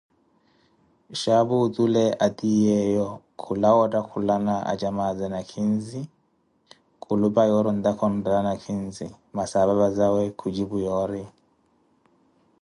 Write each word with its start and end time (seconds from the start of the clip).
Xaapu 1.21 1.53
otule 1.65 2.03
atiiyevu 2.25 3.07
khulawa 3.41 3.79
ottakhulana 3.85 4.55
acamaaze 4.71 5.25
nakhinzi, 5.33 6.01
khulupa 7.03 7.41
yoori 7.49 7.67
ontakha 7.73 8.03
onrala 8.09 8.41
nakhinzi, 8.49 9.07
masi 9.35 9.55
apapazawe 9.61 10.21
khucipu 10.39 10.75
yoori. 10.85 11.23